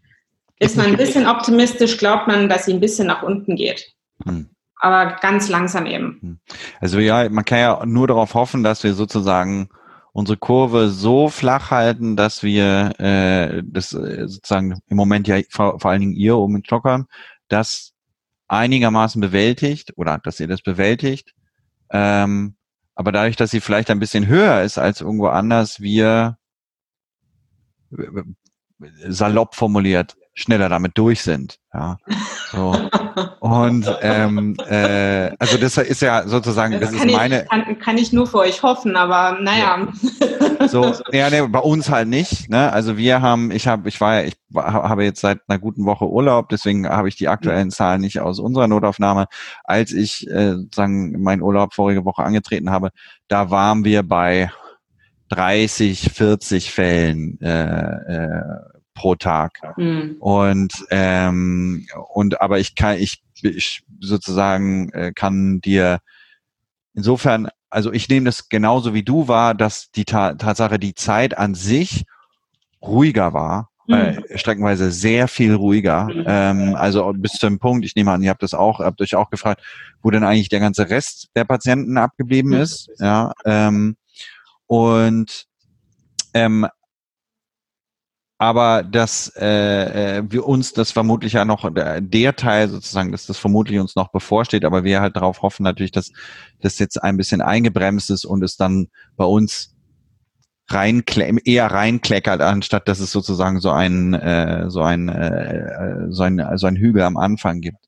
[0.63, 3.93] ist man ein bisschen optimistisch, glaubt man, dass sie ein bisschen nach unten geht.
[4.25, 4.49] Mhm
[4.83, 6.19] aber ganz langsam eben.
[6.21, 6.41] Hm.
[6.81, 9.69] Also ja, man kann ja nur darauf hoffen, dass wir sozusagen
[10.13, 15.79] unsere Kurve so flach halten, dass wir äh, das äh, sozusagen im Moment ja vor,
[15.79, 17.07] vor allen Dingen ihr oben in Stockholm,
[17.47, 17.93] das
[18.49, 21.33] einigermaßen bewältigt oder dass ihr das bewältigt.
[21.91, 22.57] Ähm,
[22.97, 26.39] aber dadurch, dass sie vielleicht ein bisschen höher ist als irgendwo anders, wir
[29.07, 31.59] salopp formuliert schneller damit durch sind.
[31.75, 31.99] Ja.
[32.51, 32.75] So.
[33.41, 37.43] Und ähm, äh, also das ist ja sozusagen, das, das ist meine.
[37.43, 39.89] Ich, kann, kann, ich nur für euch hoffen, aber naja.
[40.61, 40.69] Ja.
[40.69, 42.49] So, ja, nee, bei uns halt nicht.
[42.49, 42.73] Ne?
[42.73, 46.09] Also wir haben, ich habe, ich war ja, ich habe jetzt seit einer guten Woche
[46.09, 49.27] Urlaub, deswegen habe ich die aktuellen Zahlen nicht aus unserer Notaufnahme.
[49.65, 52.91] Als ich äh, sozusagen meinen Urlaub vorige Woche angetreten habe,
[53.29, 54.51] da waren wir bei
[55.31, 58.43] 30, 40 Fällen äh, äh,
[58.95, 59.59] pro Tag.
[59.77, 60.17] Mhm.
[60.21, 66.01] Und ähm, und aber ich kann ich, ich sozusagen äh, kann dir
[66.95, 71.37] insofern also ich nehme das genauso wie du wahr, dass die Ta Tatsache die Zeit
[71.37, 72.05] an sich
[72.83, 73.95] ruhiger war, mhm.
[73.95, 76.05] äh, streckenweise sehr viel ruhiger.
[76.05, 76.25] Mhm.
[76.27, 79.15] Ähm, also bis zu einem Punkt, ich nehme an, ihr habt das auch, habt euch
[79.15, 79.63] auch gefragt,
[80.03, 82.61] wo denn eigentlich der ganze Rest der Patienten abgeblieben mhm.
[82.61, 82.91] ist.
[82.99, 83.97] Ja, ähm,
[84.67, 85.47] und
[86.35, 86.67] ähm,
[88.43, 93.39] aber dass äh, äh, wir uns das vermutlich ja noch der, Teil sozusagen, dass das
[93.39, 96.11] vermutlich uns noch bevorsteht, aber wir halt darauf hoffen natürlich, dass
[96.61, 99.77] das jetzt ein bisschen eingebremst ist und es dann bei uns
[100.69, 101.05] rein
[101.45, 106.67] eher reinkleckert, anstatt dass es sozusagen so ein äh, so ein äh, so ein so
[106.67, 107.79] ein Hügel am Anfang gibt.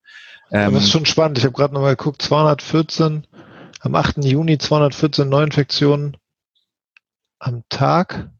[0.53, 1.37] Ähm, das ist schon spannend.
[1.38, 3.27] Ich habe gerade nochmal geguckt, 214
[3.81, 4.25] am 8.
[4.25, 6.17] Juni 214 Neuinfektionen
[7.40, 8.31] am Tag.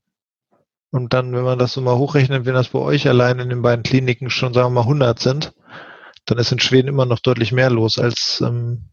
[0.95, 3.63] Und dann, wenn man das so mal hochrechnet, wenn das bei euch allein in den
[3.63, 5.53] beiden Kliniken schon, sagen wir mal, 100 sind,
[6.25, 8.91] dann ist in Schweden immer noch deutlich mehr los als, ähm,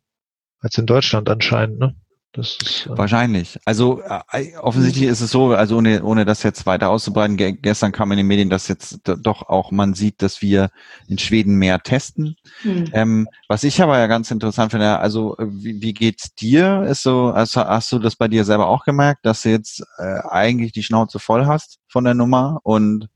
[0.62, 1.78] als in Deutschland anscheinend.
[1.78, 1.96] Ne?
[2.34, 3.60] Das ist, äh Wahrscheinlich.
[3.66, 7.92] Also äh, offensichtlich ist es so, also ohne, ohne das jetzt weiter auszubreiten, ge gestern
[7.92, 10.70] kam in den Medien, dass jetzt doch auch man sieht, dass wir
[11.08, 12.38] in Schweden mehr testen.
[12.64, 12.90] Mhm.
[12.94, 16.84] Ähm, was ich aber ja ganz interessant finde, also äh, wie, wie geht's dir?
[16.84, 20.20] Ist so, also hast du das bei dir selber auch gemerkt, dass du jetzt äh,
[20.30, 23.10] eigentlich die Schnauze voll hast von der Nummer und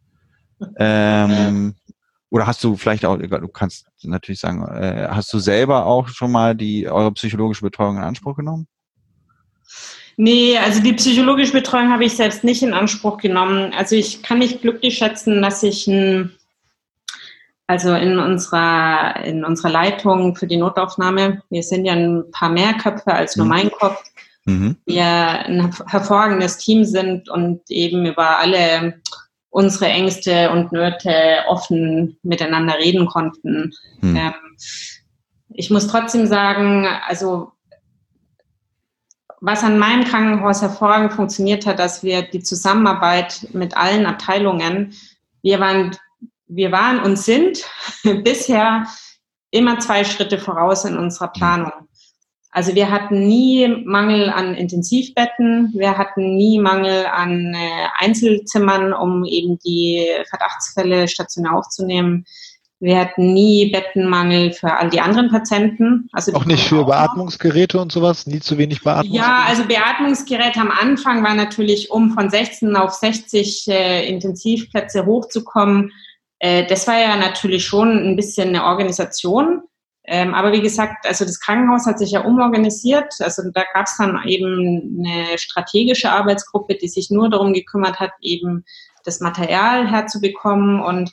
[0.78, 1.75] ähm,
[2.30, 6.32] oder hast du vielleicht auch, du kannst natürlich sagen, äh, hast du selber auch schon
[6.32, 8.67] mal die eure psychologische Betreuung in Anspruch genommen?
[10.17, 13.73] Nee, also die psychologische Betreuung habe ich selbst nicht in Anspruch genommen.
[13.73, 16.32] Also ich kann mich glücklich schätzen, dass ich ein,
[17.67, 22.73] also in unserer, in unserer Leitung für die Notaufnahme, wir sind ja ein paar mehr
[22.75, 23.49] Köpfe als nur mhm.
[23.49, 24.01] mein Kopf,
[24.45, 24.78] mhm.
[24.86, 29.01] wir ein hervorragendes Team sind und eben über alle
[29.49, 33.73] unsere Ängste und Nöte offen miteinander reden konnten.
[34.01, 34.15] Mhm.
[34.15, 34.34] Ähm,
[35.49, 37.51] ich muss trotzdem sagen, also
[39.45, 44.95] was an meinem Krankenhaus hervorragend funktioniert hat, dass wir die Zusammenarbeit mit allen Abteilungen,
[45.43, 45.95] wir waren,
[46.47, 47.63] wir waren und sind
[48.23, 48.88] bisher
[49.51, 51.71] immer zwei Schritte voraus in unserer Planung.
[52.49, 59.25] Also wir hatten nie Mangel an Intensivbetten, wir hatten nie Mangel an äh, Einzelzimmern, um
[59.25, 62.25] eben die Verdachtsfälle stationär aufzunehmen.
[62.80, 66.10] Wir hatten nie Bettenmangel für all die anderen Patienten.
[66.12, 68.28] Also auch nicht für auch Beatmungsgeräte und sowas?
[68.28, 69.26] Nie zu wenig Beatmungsgeräte?
[69.26, 75.92] Ja, also Beatmungsgeräte am Anfang war natürlich, um von 16 auf 60 äh, Intensivplätze hochzukommen,
[76.40, 79.62] Äh, das war ja natürlich schon ein bisschen eine Organisation.
[80.08, 83.12] Ähm, aber wie gesagt, also das Krankenhaus hat sich ja umorganisiert.
[83.20, 88.12] Also da gab es dann eben eine strategische Arbeitsgruppe, die sich nur darum gekümmert hat,
[88.22, 88.66] eben
[89.04, 90.82] das Material herzubekommen.
[90.82, 91.12] Und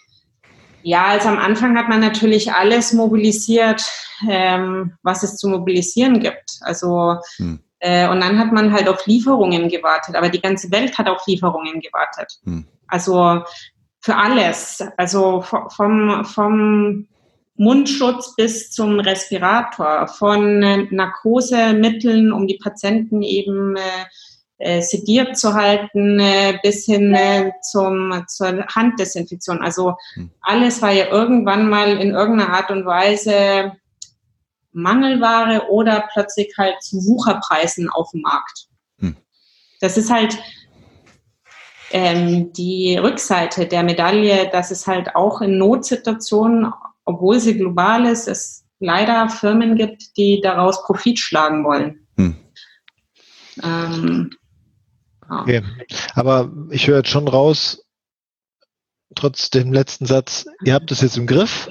[0.82, 3.82] ja, also am Anfang hat man natürlich alles mobilisiert,
[4.28, 6.58] ähm, was es zu mobilisieren gibt.
[6.62, 7.60] Also hm.
[7.78, 10.16] äh, und dann hat man halt auf Lieferungen gewartet.
[10.16, 12.32] Aber die ganze Welt hat auf Lieferungen gewartet.
[12.44, 12.66] Hm.
[12.86, 13.42] Also
[14.00, 14.84] für alles.
[14.96, 17.06] Also vom, vom
[17.56, 24.04] Mundschutz bis zum Respirator, von äh, Narkosemitteln, um die Patienten eben äh, äh,
[24.80, 29.60] sediert zu halten, äh, bis hin äh, zum, zur Handdesinfektion.
[29.62, 30.30] Also hm.
[30.40, 33.72] alles war ja irgendwann mal in irgendeiner Art und Weise
[34.72, 38.68] Mangelware oder plötzlich halt zu Wucherpreisen auf dem Markt.
[38.98, 39.16] Hm.
[39.80, 40.38] Das ist halt
[41.90, 46.72] ähm, die Rückseite der Medaille, dass es halt auch in Notsituationen,
[47.04, 52.06] obwohl sie global ist, es leider Firmen gibt, die daraus Profit schlagen wollen.
[52.16, 52.36] Hm.
[53.62, 54.30] Ähm,
[55.40, 55.62] Okay.
[56.14, 57.84] Aber ich höre jetzt schon raus,
[59.14, 61.70] trotz dem letzten Satz, ihr habt es jetzt im Griff.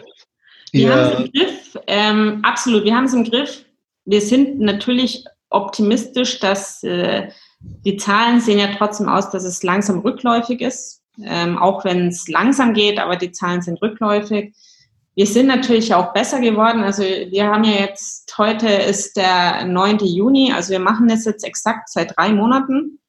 [0.72, 3.66] Wir haben es im Griff, ähm, absolut, wir haben es im Griff.
[4.06, 10.00] Wir sind natürlich optimistisch, dass äh, die Zahlen sehen ja trotzdem aus, dass es langsam
[10.00, 14.56] rückläufig ist, ähm, auch wenn es langsam geht, aber die Zahlen sind rückläufig.
[15.14, 16.84] Wir sind natürlich auch besser geworden.
[16.84, 20.00] Also wir haben ja jetzt, heute ist der 9.
[20.00, 23.01] Juni, also wir machen das jetzt exakt seit drei Monaten.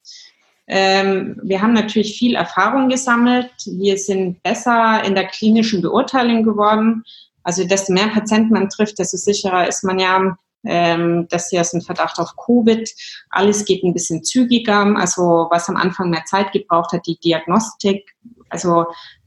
[0.69, 3.51] Ähm, wir haben natürlich viel Erfahrung gesammelt.
[3.67, 7.05] Wir sind besser in der klinischen Beurteilung geworden.
[7.43, 11.73] Also desto mehr Patienten man trifft, desto sicherer ist man ja, ähm, dass sie aus
[11.73, 12.89] dem Verdacht auf Covid.
[13.31, 14.97] Alles geht ein bisschen zügiger.
[14.97, 18.15] Also was am Anfang mehr Zeit gebraucht hat, die Diagnostik.
[18.49, 18.87] Also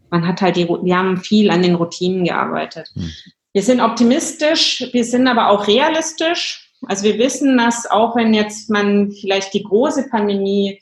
[0.10, 2.90] man hat halt die, wir haben viel an den Routinen gearbeitet.
[2.94, 3.12] Hm.
[3.52, 6.74] Wir sind optimistisch, wir sind aber auch realistisch.
[6.88, 10.82] Also wir wissen, dass auch wenn jetzt man vielleicht die große Pandemie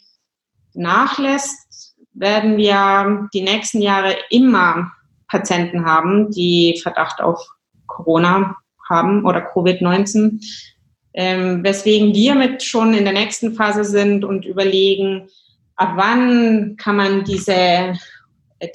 [0.75, 4.91] nachlässt, werden wir die nächsten Jahre immer
[5.27, 7.45] Patienten haben, die Verdacht auf
[7.87, 8.55] Corona
[8.87, 10.39] haben oder Covid-19.
[11.15, 15.27] Ähm, weswegen wir mit schon in der nächsten Phase sind und überlegen,
[15.75, 17.93] ab wann kann man diese,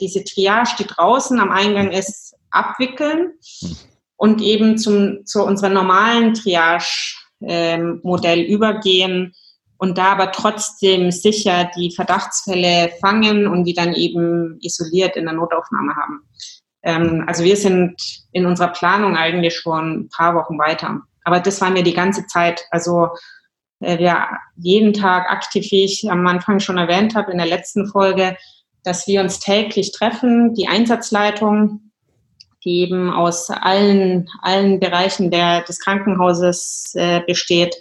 [0.00, 3.32] diese Triage, die draußen am Eingang ist, abwickeln
[4.16, 9.34] und eben zum, zu unserem normalen Triage-Modell ähm, übergehen,
[9.78, 15.34] und da aber trotzdem sicher die Verdachtsfälle fangen und die dann eben isoliert in der
[15.34, 16.20] Notaufnahme haben.
[16.82, 17.94] Ähm, also wir sind
[18.32, 21.00] in unserer Planung eigentlich schon ein paar Wochen weiter.
[21.24, 22.64] Aber das waren wir die ganze Zeit.
[22.70, 23.08] Also
[23.80, 27.86] äh, wir jeden Tag aktiv, wie ich am Anfang schon erwähnt habe in der letzten
[27.86, 28.36] Folge,
[28.82, 31.92] dass wir uns täglich treffen, die Einsatzleitung,
[32.64, 37.76] die eben aus allen, allen Bereichen der, des Krankenhauses äh, besteht,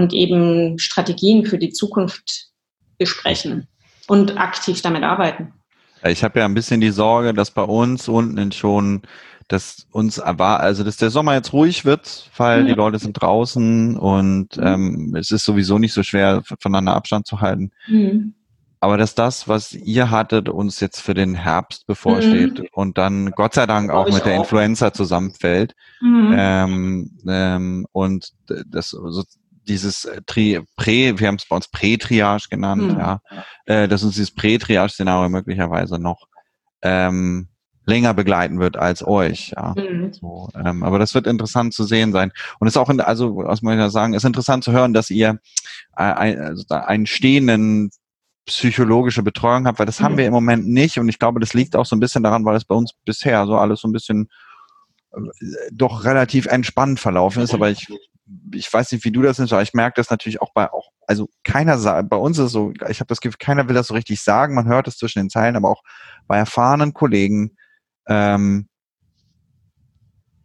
[0.00, 2.48] und eben Strategien für die Zukunft
[2.96, 3.68] besprechen
[4.08, 5.52] und aktiv damit arbeiten.
[6.02, 9.02] Ich habe ja ein bisschen die Sorge, dass bei uns unten schon,
[9.48, 12.66] dass uns war, also dass der Sommer jetzt ruhig wird, weil mhm.
[12.68, 14.66] die Leute sind draußen und mhm.
[14.66, 17.70] ähm, es ist sowieso nicht so schwer, voneinander Abstand zu halten.
[17.86, 18.32] Mhm.
[18.82, 22.66] Aber dass das, was ihr hattet, uns jetzt für den Herbst bevorsteht mhm.
[22.72, 24.44] und dann Gott sei Dank auch mit der auch.
[24.44, 26.34] Influenza zusammenfällt mhm.
[26.34, 28.96] ähm, ähm, und das
[29.68, 32.98] dieses äh, Tri Prä, wir haben es bei uns Prä-Triage genannt, hm.
[32.98, 33.20] ja,
[33.66, 36.26] äh, dass uns dieses Prä-Triage-Szenario möglicherweise noch
[36.82, 37.48] ähm,
[37.86, 39.52] länger begleiten wird als euch.
[39.56, 39.74] Ja.
[39.76, 40.12] Mhm.
[40.12, 42.32] So, ähm, aber das wird interessant zu sehen sein.
[42.58, 45.10] Und es ist auch, in, also was muss ich sagen, ist interessant zu hören, dass
[45.10, 45.38] ihr
[45.96, 47.90] äh, ein, also einen stehenden
[48.46, 50.04] psychologische Betreuung habt, weil das mhm.
[50.04, 50.98] haben wir im Moment nicht.
[50.98, 53.46] Und ich glaube, das liegt auch so ein bisschen daran, weil es bei uns bisher
[53.46, 54.28] so alles so ein bisschen
[55.12, 55.20] äh,
[55.72, 57.54] doch relativ entspannt verlaufen ist.
[57.54, 57.88] Aber ich
[58.54, 60.90] ich weiß nicht, wie du das nimmst, aber ich merke das natürlich auch bei auch,
[61.06, 64.20] also keiner bei uns ist so, ich habe das Gefühl, keiner will das so richtig
[64.20, 65.82] sagen, man hört es zwischen den Zeilen, aber auch
[66.26, 67.56] bei erfahrenen Kollegen,
[68.06, 68.68] ähm,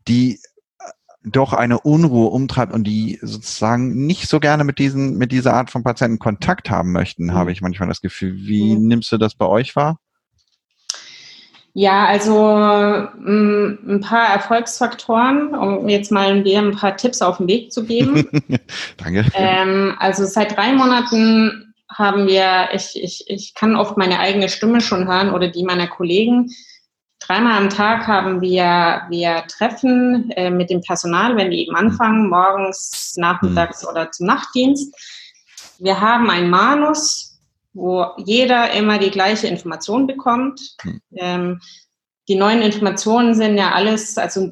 [0.07, 0.39] die
[0.79, 0.91] äh,
[1.23, 5.69] doch eine Unruhe umtreibt und die sozusagen nicht so gerne mit diesen, mit dieser Art
[5.69, 7.33] von Patienten Kontakt haben möchten, mhm.
[7.33, 8.35] habe ich manchmal das Gefühl.
[8.35, 8.87] Wie mhm.
[8.87, 9.99] nimmst du das bei euch wahr?
[11.77, 12.33] Ja, also
[13.19, 18.25] mm, ein paar Erfolgsfaktoren, um jetzt mal ein paar Tipps auf den Weg zu geben.
[18.97, 19.25] Danke.
[19.33, 24.79] Ähm, also seit drei Monaten haben wir, ich, ich, ich kann oft meine eigene Stimme
[24.79, 26.49] schon hören oder die meiner Kollegen.
[27.19, 32.29] Dreimal am Tag haben wir, wir Treffen äh, mit dem Personal, wenn die eben anfangen,
[32.29, 33.89] morgens, nachmittags mhm.
[33.89, 34.95] oder zum Nachtdienst.
[35.79, 37.34] Wir haben ein Manus,
[37.75, 40.59] wo jeder immer die gleiche Information bekommt.
[40.81, 41.01] Hm.
[41.15, 41.61] Ähm,
[42.27, 44.51] die neuen Informationen sind ja alles, also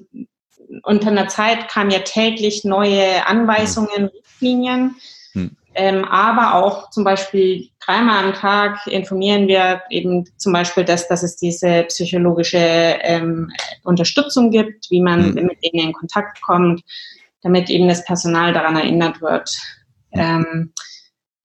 [0.84, 4.96] unter einer Zeit kamen ja täglich neue Anweisungen, Richtlinien.
[5.32, 5.56] Hm.
[5.76, 11.24] Ähm, aber auch zum Beispiel dreimal am Tag informieren wir eben zum Beispiel, dass, dass
[11.24, 13.52] es diese psychologische ähm,
[13.84, 15.46] Unterstützung gibt, wie man hm.
[15.48, 16.84] mit denen in Kontakt kommt,
[17.42, 19.50] damit eben das Personal daran erinnert wird.
[20.12, 20.74] Ähm,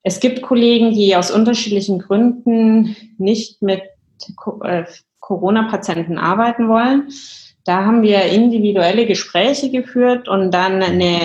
[0.08, 3.82] es gibt Kollegen, die aus unterschiedlichen Gründen nicht mit
[4.62, 4.84] äh,
[5.20, 7.10] Corona-Patienten arbeiten wollen.
[7.64, 11.20] Da haben wir individuelle Gespräche geführt und dann eine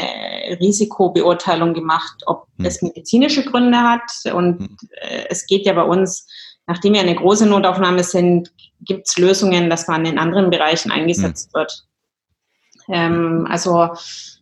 [0.59, 2.65] Risikobeurteilung gemacht, ob hm.
[2.65, 4.01] es medizinische Gründe hat.
[4.33, 4.77] Und hm.
[5.01, 6.27] äh, es geht ja bei uns,
[6.67, 11.51] nachdem wir eine große Notaufnahme sind, gibt es Lösungen, dass man in anderen Bereichen eingesetzt
[11.53, 11.59] hm.
[11.59, 11.85] wird.
[12.89, 13.91] Ähm, also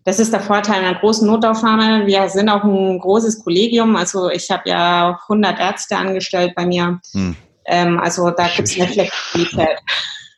[0.03, 2.07] das ist der Vorteil einer großen Notaufnahme.
[2.07, 3.95] Wir sind auch ein großes Kollegium.
[3.95, 6.99] Also ich habe ja 100 Ärzte angestellt bei mir.
[7.11, 7.35] Hm.
[7.65, 9.77] Ähm, also da gibt es eine Flexibilität.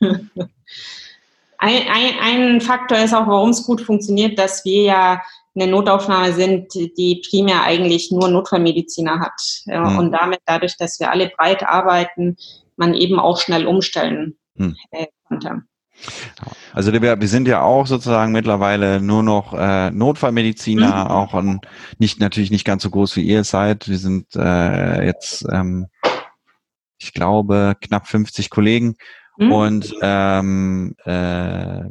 [1.58, 5.22] ein, ein, ein Faktor ist auch, warum es gut funktioniert, dass wir ja
[5.54, 9.40] eine Notaufnahme sind, die primär eigentlich nur Notfallmediziner hat.
[9.66, 9.98] Mhm.
[9.98, 12.36] Und damit, dadurch, dass wir alle breit arbeiten,
[12.76, 14.76] man eben auch schnell umstellen mhm.
[15.28, 15.62] konnte.
[16.72, 21.10] Also wir, wir sind ja auch sozusagen mittlerweile nur noch äh, Notfallmediziner, mhm.
[21.10, 21.60] auch an,
[21.98, 23.88] nicht natürlich nicht ganz so groß wie ihr seid.
[23.88, 25.86] Wir sind äh, jetzt, ähm,
[26.98, 28.96] ich glaube, knapp 50 Kollegen
[29.38, 29.52] mhm.
[29.52, 31.84] und ähm, äh,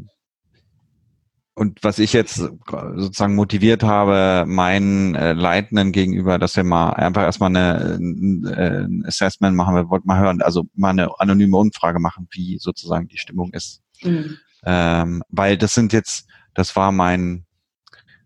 [1.56, 7.22] und was ich jetzt sozusagen motiviert habe, meinen äh, Leitenden gegenüber, dass wir mal einfach
[7.22, 12.00] erstmal eine, ein, ein Assessment machen, wir wollten mal hören, also mal eine anonyme Umfrage
[12.00, 13.83] machen, wie sozusagen die Stimmung ist.
[14.04, 14.38] Mhm.
[14.66, 17.46] Ähm, weil das sind jetzt, das war mein,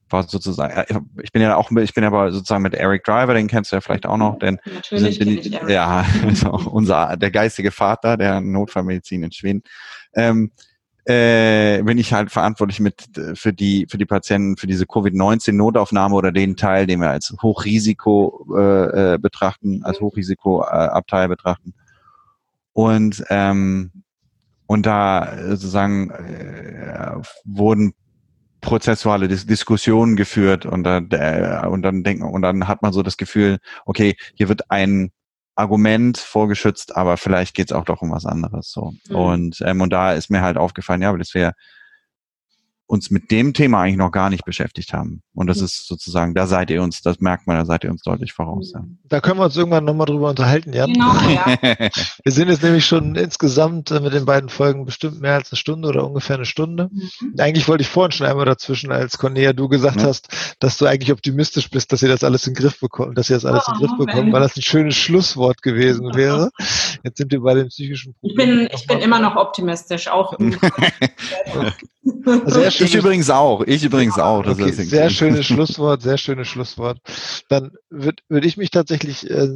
[0.10, 3.72] war sozusagen, ich bin ja auch, ich bin aber sozusagen mit Eric Driver, den kennst
[3.72, 5.70] du ja vielleicht auch noch, denn Natürlich sind, ich Eric.
[5.70, 9.64] ja, also unser der geistige Vater der Notfallmedizin in Schweden.
[10.14, 10.52] Ähm,
[11.06, 16.14] äh, bin ich halt verantwortlich mit für die für die Patienten für diese Covid-19 Notaufnahme
[16.16, 20.06] oder den Teil, den wir als Hochrisiko äh, äh betrachten, als mhm.
[20.06, 21.74] Hochrisikoabteil betrachten.
[22.74, 24.04] Und ähm,
[24.68, 27.94] und da äh, sozusagen äh, wurden
[28.62, 33.02] prozessuale Dis Diskussionen geführt und, dann äh, und dann denken und dann hat man so
[33.02, 35.12] das Gefühl, okay, hier wird ein
[35.56, 38.94] Argument vorgeschützt, aber vielleicht geht es auch doch um was anderes so.
[39.10, 39.16] Mhm.
[39.16, 41.54] Und ähm, und da ist mir halt aufgefallen, ja, aber das wäre
[42.88, 45.22] uns mit dem Thema eigentlich noch gar nicht beschäftigt haben.
[45.34, 45.66] Und das mhm.
[45.66, 48.72] ist sozusagen, da seid ihr uns, das merkt man, da seid ihr uns deutlich voraus.
[48.74, 48.84] Ja.
[49.04, 50.94] Da können wir uns irgendwann nochmal drüber unterhalten, Jan.
[50.94, 51.58] Genau, ja.
[52.24, 55.58] wir sind jetzt nämlich schon insgesamt äh, mit den beiden Folgen bestimmt mehr als eine
[55.58, 56.90] Stunde oder ungefähr eine Stunde.
[56.92, 57.36] Mhm.
[57.38, 60.08] Eigentlich wollte ich vorhin schon einmal dazwischen, als Cornelia du gesagt ja.
[60.08, 63.30] hast, dass du eigentlich optimistisch bist, dass ihr das alles in den Griff bekommt, dass
[63.30, 66.52] ihr das alles oh, in den Griff bekommt, weil das ein schönes Schlusswort gewesen wäre.
[67.04, 68.62] Jetzt sind wir bei den psychischen Problemen.
[68.62, 70.58] Ich bin, ich bin immer noch optimistisch, auch im
[72.82, 73.62] also ich übrigens auch.
[73.66, 74.44] Ich übrigens auch.
[74.44, 77.00] Das okay, sehr schönes Schlusswort, sehr schönes Schlusswort.
[77.50, 79.48] Dann würde würd ich mich tatsächlich äh,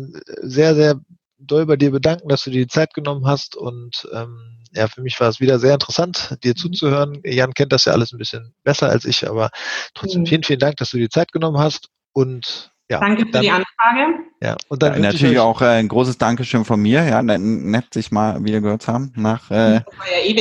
[0.41, 0.99] sehr, sehr
[1.37, 5.01] doll bei dir bedanken, dass du dir die Zeit genommen hast und ähm, ja, für
[5.01, 7.19] mich war es wieder sehr interessant, dir zuzuhören.
[7.25, 9.49] Jan kennt das ja alles ein bisschen besser als ich, aber
[9.93, 10.27] trotzdem mhm.
[10.27, 13.51] vielen, vielen Dank, dass du die Zeit genommen hast und ja, Danke für dann, die
[13.51, 14.30] Anfrage.
[14.43, 17.03] Ja, und dann ja, natürlich auch äh, ein großes Dankeschön von mir.
[17.03, 19.83] Ja, nett, sich mal wieder gehört zu haben nach äh, ja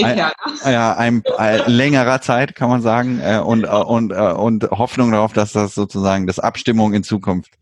[0.07, 0.33] ein, ja, ne?
[0.73, 5.13] ja, ein, ein, längerer Zeit, kann man sagen, äh, und, äh, und, äh, und Hoffnung
[5.13, 7.53] darauf, dass das sozusagen das Abstimmung in Zukunft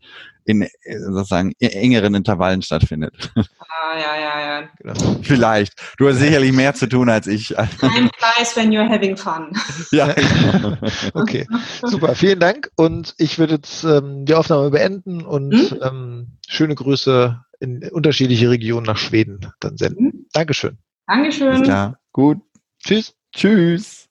[0.45, 0.67] in
[1.11, 3.31] sozusagen engeren Intervallen stattfindet.
[3.91, 4.69] Ah, ja, ja, ja.
[4.77, 5.19] Genau.
[5.23, 5.73] Vielleicht.
[5.97, 7.47] Du hast sicherlich mehr zu tun als ich.
[7.47, 9.51] Time flies when you're having fun.
[9.91, 10.13] Ja.
[11.13, 11.47] okay,
[11.83, 12.13] super.
[12.13, 15.79] Vielen Dank und ich würde jetzt ähm, die Aufnahme beenden und hm?
[15.81, 20.11] ähm, schöne Grüße in unterschiedliche Regionen nach Schweden dann senden.
[20.11, 20.25] Hm?
[20.33, 20.77] Dankeschön.
[21.07, 21.65] Dankeschön.
[21.65, 22.39] Ja, gut.
[22.83, 23.15] Tschüss.
[23.33, 24.08] Tschüss.